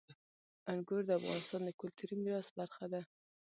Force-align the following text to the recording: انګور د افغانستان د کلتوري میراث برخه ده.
انګور 0.71 1.01
د 1.05 1.09
افغانستان 1.19 1.61
د 1.65 1.69
کلتوري 1.79 2.15
میراث 2.23 2.47
برخه 2.59 2.85
ده. 2.93 3.01